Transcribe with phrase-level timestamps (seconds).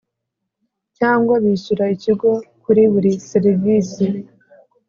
[0.97, 2.31] cyangwa bishyura Ikigo
[2.63, 4.05] kuri buri serivisi